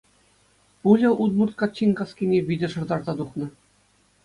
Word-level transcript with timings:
Пуля 0.81 1.09
удмурт 1.23 1.53
каччин 1.61 1.91
каскине 1.99 2.39
витӗр 2.47 2.71
шӑтарса 2.75 3.13
тухнӑ. 3.17 3.45